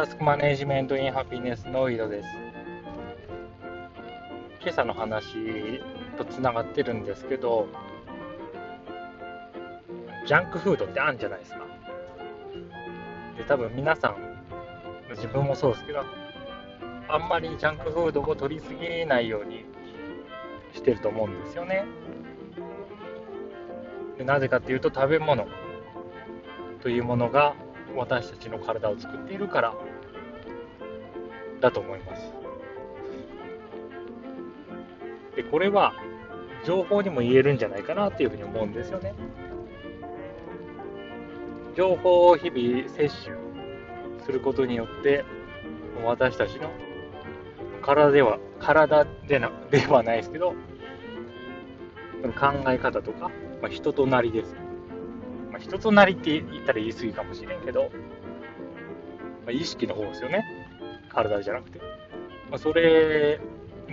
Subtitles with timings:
[0.00, 2.28] タスクマネジメントインハピネスの井戸です。
[4.62, 5.26] 今朝の話
[6.16, 7.68] とつながってるんですけど、
[10.26, 11.58] ジャンクフードってあるんじゃないですか。
[13.36, 14.16] で、多分皆さん、
[15.10, 16.02] 自分もそうですけど、
[17.06, 19.66] あんまりジャンクフードを取りすぎないように
[20.72, 21.84] してると思うんですよね。
[24.16, 25.46] でなぜかっていうと食べ物
[26.80, 27.54] というものが
[27.96, 29.74] 私たちの体を作っているから
[31.60, 32.32] だと思います。
[35.36, 35.94] で、これは
[36.64, 39.14] 情報にも言えるんじゃないかなっていうふうに思うんですよね。
[41.76, 43.36] 情報を日々摂取
[44.24, 45.24] することによって
[46.04, 46.70] 私たちの
[47.80, 50.54] 体では体でなではないですけど
[52.38, 53.30] 考え方とか、
[53.62, 54.54] まあ、人となりです
[55.50, 57.90] まあ、人となりって言ったら言い過ぎかもしれんけど、
[59.44, 60.44] まあ、意識の方ですよね。
[61.12, 61.78] 体じゃなくて。
[62.50, 63.38] まあ、それ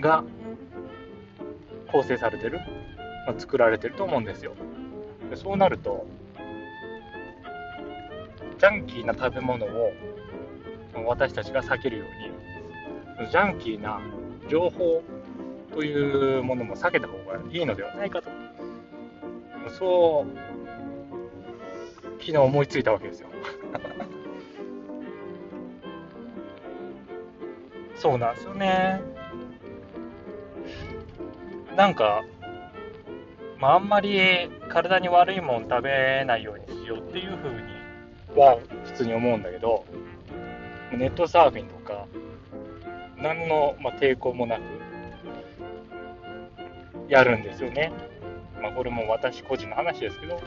[0.00, 0.24] が
[1.90, 2.58] 構成されてる、
[3.26, 4.54] まあ、作られてると思うんですよ。
[5.30, 6.06] でそうなると、
[8.58, 9.92] ジャンキーな食べ物を
[11.06, 12.04] 私たちが避けるよ
[13.18, 14.00] うに、ジャンキーな
[14.48, 15.02] 情報
[15.72, 18.30] というものも避けた方がいいのではないかと。
[19.78, 20.38] そう
[22.18, 23.28] 昨日思いついたわけですよ。
[27.98, 29.00] そうなんですよね。
[31.76, 32.24] なんか、
[33.58, 39.84] まあ、あんまり体に悪いもん食べないようにしようっていうふうには普通に思うんだけど、
[40.92, 42.06] ネットサーフィンとか、
[43.16, 44.62] 何の、ま抵抗もなく
[47.08, 47.92] やるんですよね。
[48.62, 50.40] まあ、これも私個人の話ですけど、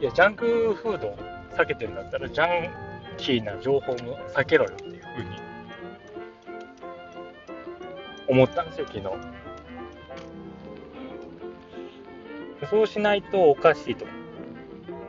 [0.00, 1.16] いや、ジャンクフード
[1.56, 2.70] 避けてんだったら、ジャン
[3.18, 5.28] キーな情報も避けろよってふうに
[8.28, 9.04] 思ったんですよ、昨日。
[12.70, 14.06] そうしないとおかしいと。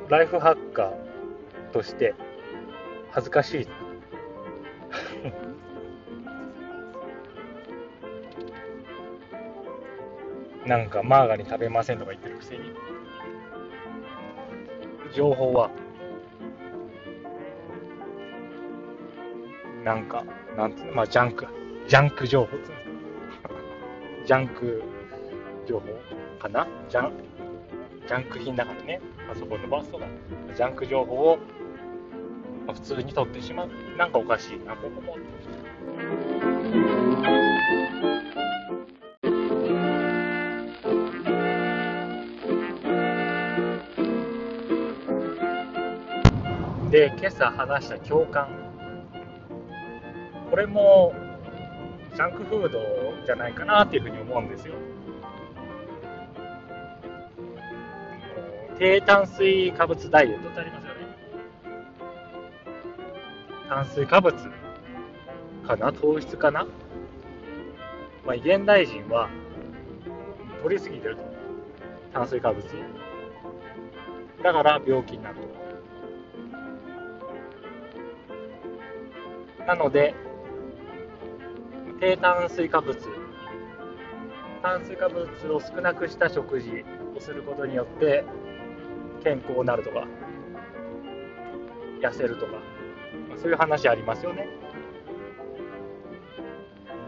[0.10, 0.94] ライフハッカー
[1.74, 2.16] として
[3.12, 3.68] 恥ずかしい。
[10.68, 12.74] なんかマーガリン食べませんとか言ってるくせに。
[15.14, 15.72] 情報は、
[19.84, 20.24] なんか、
[20.58, 21.48] なんつうの、まあ、ジャンク、
[21.88, 22.58] ジャンク情報
[24.26, 24.84] ジャンク
[25.66, 25.88] 情報
[26.40, 26.68] かな？
[26.90, 27.12] ジャン、
[28.08, 30.06] ジャンク品だからね、パソコンのバスとか、
[30.56, 31.38] ジャンク情報を、
[32.66, 33.70] まあ、普通に取ってしまう。
[33.98, 35.18] なんかおかしいな、ここも。
[46.90, 48.67] で、今朝話した共感。
[50.58, 51.14] これも、
[52.16, 52.80] ジャンクフード
[53.28, 54.74] じゃないかなっていうふうに思うんですよ。
[58.80, 61.00] 低炭水化物ダイエットってありますよね。
[63.70, 64.36] 炭水化物
[65.68, 66.66] かな糖質かな
[68.26, 69.30] まあ、現代人は
[70.64, 71.22] 取りすぎてると。
[72.14, 72.66] 炭水化物
[74.42, 75.36] だから病気になる
[79.60, 79.68] と。
[79.68, 80.16] なので、
[82.00, 82.96] 低炭水化物、
[84.62, 86.86] 炭水化物を少なくした食事
[87.16, 88.24] をすることによって
[89.24, 90.08] 健康になるとか、
[92.02, 92.54] 痩せるとか、
[93.36, 94.48] そういう話ありますよね。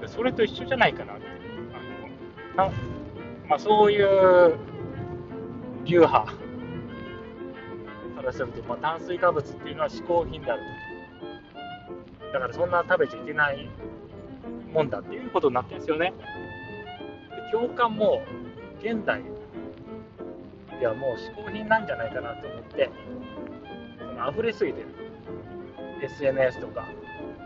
[0.08, 1.24] それと一緒じゃないかなって。
[2.58, 2.72] あの
[3.48, 4.58] まあ、そういう
[5.86, 6.34] 流派か
[8.24, 10.62] らすると、まあ、炭水化物っていうのは嗜好品である
[12.22, 12.34] と。
[12.34, 13.70] だからそんな食べちゃいけない
[14.74, 16.14] もんだっていうことになってるんですよね。
[17.52, 18.22] で共感も
[18.80, 19.22] 現代
[20.80, 22.90] ではもう嗜好品なんじゃないかなと思って、
[24.00, 24.88] その溢れすぎてる。
[26.02, 26.88] SNS とか、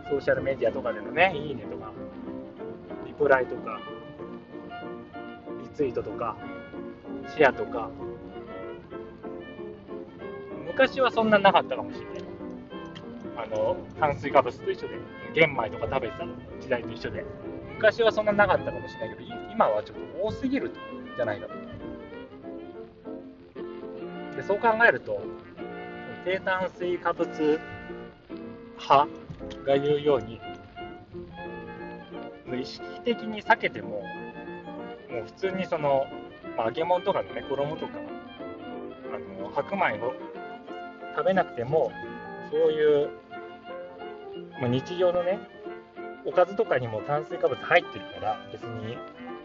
[0.08, 1.90] ソーシャルメディアとかでのね、いいねとか、
[3.04, 3.80] リプライとか、
[5.60, 6.36] リツイートとか、
[7.34, 7.90] シェアとか、
[10.66, 12.23] 昔はそんななかったかもしれない。
[13.36, 14.94] あの炭水化物と一緒で
[15.34, 16.26] 玄米とか食べてた
[16.60, 17.24] 時代と一緒で。
[17.76, 20.72] 昔はそんななかったかもしれないけど今はちょっと多すぎる
[21.16, 21.54] じゃないかと。
[24.36, 25.20] でそう考えると
[26.24, 27.60] 低炭水化物
[28.78, 29.08] 派
[29.66, 30.40] が言うように
[32.60, 34.02] 意識的に避けても
[35.10, 36.06] もう普通にその、
[36.56, 37.92] まあ、揚げ物とかのね衣とか
[39.14, 40.14] あの白米を
[41.16, 41.92] 食べなくても
[42.50, 43.10] そういう
[44.60, 45.38] まあ、日常のね、
[46.24, 48.96] おかずとかにも炭水化物入ってるから、別に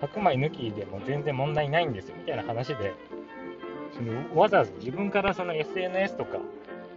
[0.02, 2.94] 白米抜きでも全然問題ないんですよみたいな話で、
[3.94, 6.38] そのわざわざ自分からその SNS とか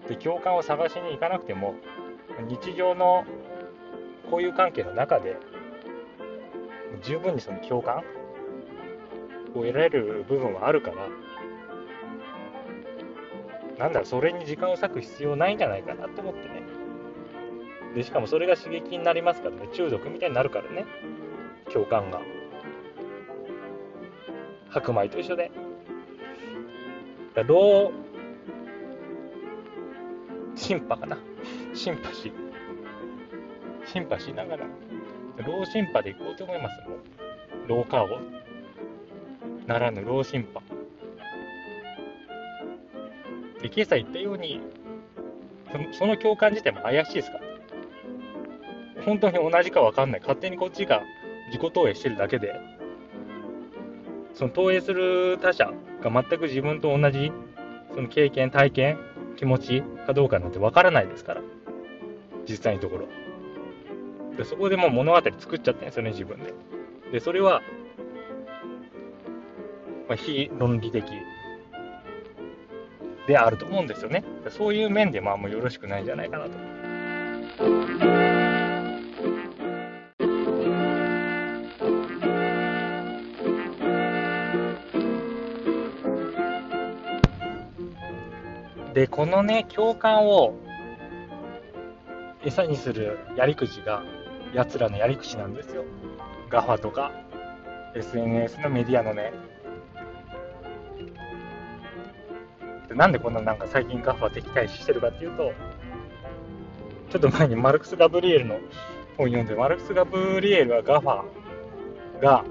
[0.09, 1.75] で共感を探しに行かなくても、
[2.49, 3.25] 日常の
[4.25, 5.37] 交友関係の中で、
[7.03, 7.99] 十分にその共感
[9.55, 11.09] を得られる部分はあるから、
[13.79, 16.62] なんだろ、それに時間を割く必要ないんじゃないかなと思ってね。
[17.95, 20.87] で、しかもそれが刺激になりますからね、中毒みたいになるからね、
[21.73, 22.21] 共感が。
[24.71, 25.51] 白米と一緒で。
[27.35, 31.19] だロー、シンパかな。
[31.75, 32.33] シンパシー。
[33.87, 34.67] シンパしながら、
[35.39, 36.89] ローシンパでいこうと思います。
[36.89, 36.99] もう、
[37.69, 38.21] ローカーを。
[39.67, 40.63] ならぬローシンパ。
[43.61, 44.61] で、今朝言ったように、
[45.93, 47.52] その共感自体も怪しいですから。
[49.05, 50.21] 本当に同じか分かんない。
[50.21, 51.03] 勝手にこっちが
[51.49, 52.55] 自己投影してるだけで、
[54.35, 55.73] その投影する他者
[56.03, 57.33] が全く自分と同じ、
[57.95, 58.99] その経験、体験、
[59.37, 61.43] 気持ちかどうかなんて分からないですから。
[62.49, 63.07] 実際のところ。
[64.37, 66.55] でそこでもう物語作っちゃってんですよね、自分で。
[67.13, 67.61] で、それは、
[70.09, 71.05] まあ、非論理的
[73.27, 74.25] であると思うんですよね。
[74.49, 78.32] そういう面でまあもうよろしくないんじゃないかなと。
[88.95, 90.55] で、このね、共感を
[92.45, 94.03] 餌にするやり口が、
[94.53, 95.85] 奴らのやり口なんですよ。
[96.51, 97.11] ガファとか、
[97.95, 99.33] SNS のメディアのね、
[102.89, 105.53] でなんでこんななんか最近ガファ敵対視してるかっていうと、
[107.11, 108.59] ちょっと前にマルクス・ガブリエルの
[109.17, 111.23] 本読んで、マルクス・ガブリエルはガファ
[112.21, 112.45] が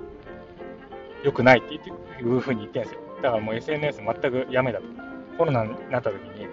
[1.23, 1.79] 良くないってい
[2.23, 3.01] うふうに言ってるんですよ。
[3.21, 5.10] だからもう SNS 全くやめだと。
[5.41, 6.51] コロナになった時に、も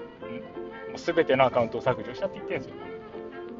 [0.94, 2.76] う全てのアカウントを削除したって言ってるんですよ。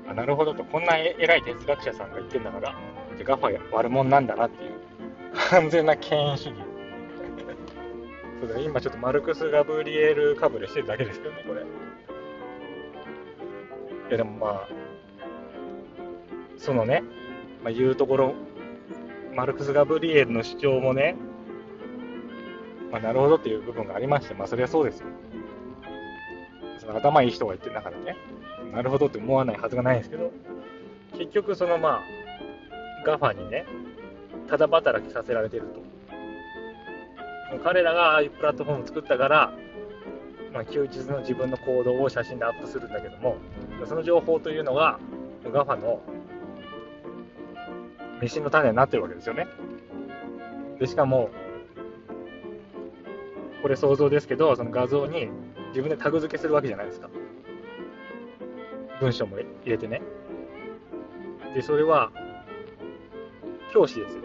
[0.09, 2.75] あなるほどと、こんな偉い哲学者さんが言ってんだから、
[3.25, 4.73] ガファ悪者なんだなっていう、
[5.51, 6.55] 完全な権威主義
[8.41, 11.61] そうだ今ちょっとマルクス・ガブリエルかぶれしてるだけですけどね、これ。
[11.61, 11.65] い
[14.11, 14.69] や、でもまあ、
[16.57, 17.03] そのね、
[17.63, 18.33] まあ、言うところ、
[19.35, 21.17] マルクス・ガブリエルの主張もね、
[22.91, 25.07] まあ、なるほどっていう部分がありまして、まあ、それはそうですよ。
[26.79, 28.17] その頭いい人が言ってる中でね、
[28.73, 30.33] なるほどって思わないはずがないんですけど、
[31.13, 32.03] 結局、そのまあ、
[33.05, 33.67] ガファにね、
[34.49, 35.89] ただ働きさせられてると。
[37.65, 39.53] 彼らがああいうプラットフォームを作ったから、
[40.53, 43.37] まあ、休日の自分の行動を写真でアップするんだけども、
[43.87, 44.99] その情報というのが、
[45.53, 46.01] ガファの
[48.21, 49.47] 飯の種になってるわけですよね。
[50.79, 51.31] で、しかも、
[53.69, 55.29] これ想像ですけど、その画像に
[55.69, 57.11] 自分でタグ付けするわけじゃないですか。
[58.99, 60.01] 文章も入れてね。
[61.55, 62.11] で、それは、
[63.71, 64.23] 教師ですよ。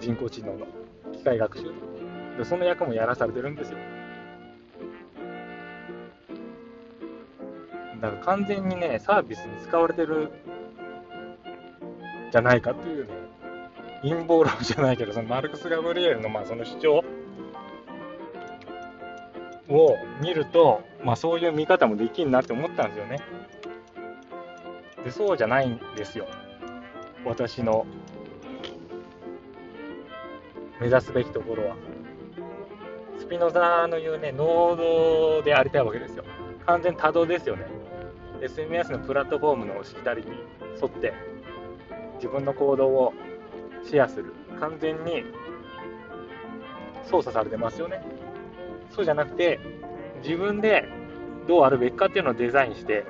[0.00, 0.66] 人工知能の。
[1.12, 1.92] 機械学習。
[2.36, 3.78] でその役もやらされてるんですよ
[8.00, 10.32] だから完全にねサービスに使われてる
[12.32, 13.12] じゃないかっていうね
[14.02, 17.04] 陰謀論じゃないけどそのマルクス・ガブリエルのまあその主張
[19.72, 23.20] を見ると、まあ、そういう見方もできんなって思ったんですよね
[25.04, 26.26] でそうじゃないんですよ
[27.24, 27.86] 私の
[30.82, 31.76] 目指すべきところは。
[33.16, 34.76] スピノザの言うね、ノー
[35.36, 36.24] ドでありたいわけですよ。
[36.66, 37.66] 完全多動ですよね。
[38.40, 40.32] SNS のプラットフォームのしきたりに
[40.82, 41.14] 沿って、
[42.16, 43.14] 自分の行動を
[43.84, 44.34] シェアする。
[44.58, 45.22] 完全に
[47.04, 48.02] 操作されてますよね。
[48.94, 49.58] そうじゃなくて、
[50.22, 50.84] 自分で
[51.48, 53.04] どうあるべきかっていうのをデザインして、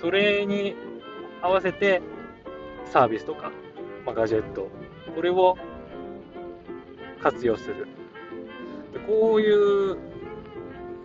[0.00, 0.74] それに
[1.42, 2.02] 合わせて
[2.86, 3.52] サービスとか、
[4.04, 4.68] まあ、ガジェット、
[5.14, 5.56] これを
[7.22, 7.86] 活用する
[8.92, 8.98] で。
[9.00, 9.96] こういう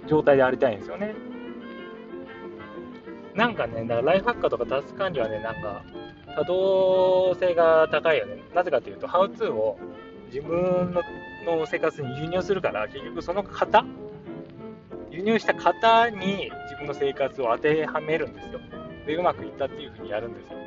[0.07, 1.15] 状態でありたいんですよね。
[3.33, 5.83] なんかね、だからライフハッカーとかタスク管理はね、なんか
[6.35, 8.41] 多動性が高いよね。
[8.53, 9.77] なぜかというと、ハウツーを
[10.27, 11.01] 自分の
[11.45, 13.85] の生活に輸入するから、結局その型
[15.15, 18.59] 輸入した型に自分の生活を当てはめるんですよ。
[19.07, 20.57] で、うまくいったっていうふうにやるんですよ。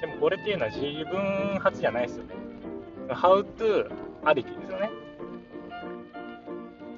[0.00, 2.34] でもこれっていうのは自分発じゃないですよね。
[3.10, 3.92] ハウトゥー
[4.24, 4.90] ありきですよね。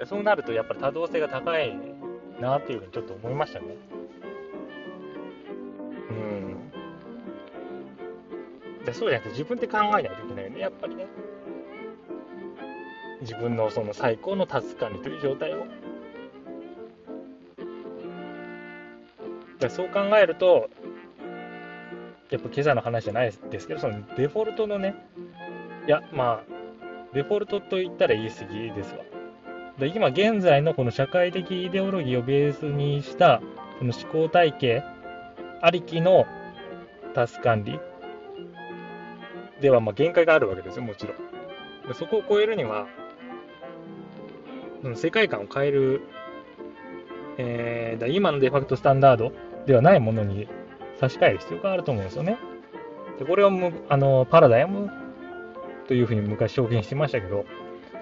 [0.05, 1.75] そうなるとやっぱり多動性が高い
[2.39, 3.77] なっていうふうにちょっと思いましたね。
[6.11, 6.13] う
[8.83, 8.85] ん。
[8.85, 11.07] でそうじゃなくて自分で考えないといけないよね、やっぱりね。
[13.23, 15.65] 自分のその最高のタスク管理という状態を。
[19.61, 20.71] でそう考えると、
[22.31, 24.95] やっぱ今朝の話じゃないですけど、そのデフォルトのね、
[25.87, 26.45] いや、まあ、
[27.13, 29.05] デフォルトと言ったら言い過ぎですわ。
[29.79, 33.41] で今現在のこの社会的イデオロギーをベースにした
[33.79, 34.85] この思考体系
[35.63, 36.27] ありきの
[37.15, 37.81] タス管理
[39.63, 41.17] ではまあ限界があるわけですよ、もちろん。
[41.89, 42.87] でそこを超えるには、
[44.95, 46.03] 世界観を変える、
[47.39, 49.33] えー、だ今のデファクトスタンダード
[49.71, 50.49] ではないものに
[50.99, 52.39] 差し替える必要があると思うんですよね。
[53.21, 53.53] でこれを
[53.89, 54.91] あのパラダイム
[55.87, 57.45] というふうに昔表現してましたけど、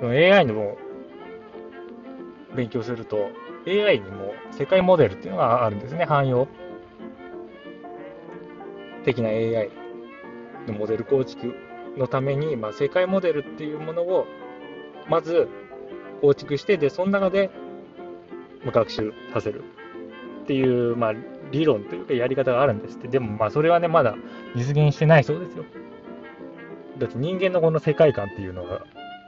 [0.00, 0.78] の AI の
[2.56, 3.28] 勉強すると、
[3.66, 6.48] AI にも世界モデルっていうのがあるんですね、汎用
[9.04, 9.70] 的な AI
[10.68, 11.54] のモデル構築
[11.98, 14.26] のために、まあ、世界モデルっていうものを
[15.06, 15.48] まず
[16.22, 17.50] 構築して、で、その中で
[18.64, 19.64] 学習させる
[20.44, 21.14] っていう、まあ、
[21.50, 23.08] 理論というかやり方があるんですって。
[23.08, 24.16] でも、まあ、それはね、まだ
[24.54, 25.64] 実現してないそうですよ。
[26.98, 28.62] だって人間のこの世界観っていうの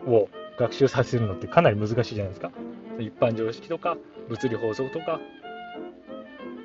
[0.06, 2.50] を学習させるのってかなり難しいじゃないですか。
[2.98, 3.96] 一般常識とか
[4.28, 5.20] 物理法則とか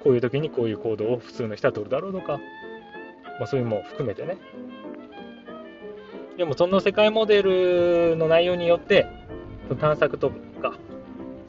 [0.03, 2.33] こういう時にこういう行動を普通の人は取るだろうとか、
[3.39, 4.37] まあ、そういうのも含めてね
[6.37, 9.07] でもその世界モデルの内容によって
[9.67, 10.29] その探索と
[10.61, 10.73] か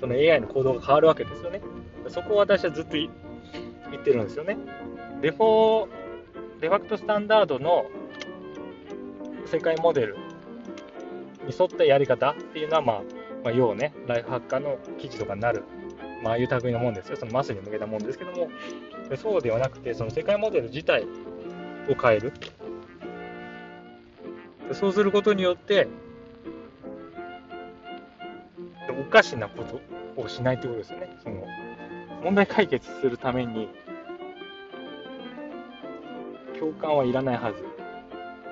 [0.01, 1.61] その AI の行動が変わるわけですよね
[2.09, 2.97] そこを私はずっと
[3.90, 4.57] 言ってるんですよね
[5.21, 5.88] デフォー
[6.61, 7.87] デファクトスタンダードの
[9.47, 10.16] 世界モデル
[11.47, 13.02] に沿ったやり方っていうのはまあ
[13.47, 15.62] まあ、要ね、ライフハッカーの記事とかになる、
[16.21, 17.16] まあ、あいう類のもんですよ。
[17.16, 18.49] そのマスに向けたもんですけども、
[19.16, 21.05] そうではなくて、その世界モデル自体
[21.88, 22.33] を変える。
[24.73, 25.87] そうすることによって、
[29.00, 29.81] おかしなこと
[30.21, 31.16] をしないということですよね。
[31.23, 31.47] その
[32.26, 33.68] 問題解決するために、
[36.59, 37.62] 共感はいらないはず。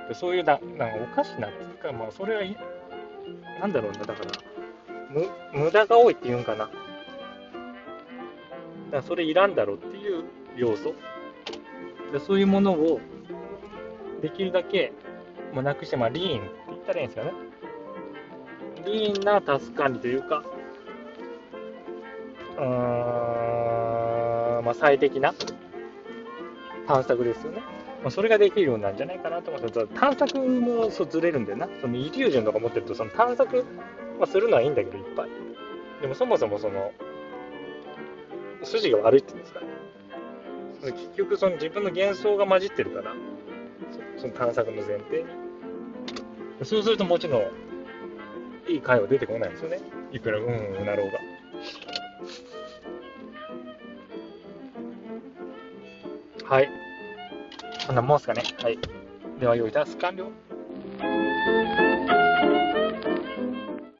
[0.08, 2.42] でそういうな、なんかおかしなっていうか、まあ、それは、
[3.58, 4.30] なんだろうな、だから、
[5.52, 6.58] 無駄が多いっていうんかな。
[6.58, 6.72] だか
[8.92, 10.22] らそれいらんだろうっていう
[10.54, 10.94] 要素。
[12.12, 13.00] でそういうものを
[14.22, 14.92] できるだけ、
[15.52, 17.32] まあ、なくして、まあ、リーンって言ったらいいんですかね。
[18.86, 20.44] リーンなタスク管理というか、
[22.56, 23.63] うーん、
[24.62, 25.34] まあ、最適な
[26.86, 27.62] 探索ですよね。
[28.02, 31.68] まあ、それができるようなんじゃないかなと思って探索もそうずれるんだよな。
[31.80, 33.64] そのイリュージョンとか持ってると、その探索
[34.18, 35.28] まあ、するのはいいんだけど、いっぱい。
[36.00, 36.92] でもそもそもその、
[38.62, 39.66] 筋が悪いって言うんですかね。
[40.92, 43.14] 結局、その自分の幻想が混じってるから、
[44.18, 45.26] その探索の前提に。
[46.62, 47.42] そうするともちろん、
[48.68, 49.80] いい回は出てこないんですよね。
[50.12, 51.18] いくらうんうんなろうが。
[56.44, 56.68] はい。
[57.86, 58.42] こんなもんすかね。
[58.62, 58.78] はい。
[59.40, 60.30] では、用意タス完了。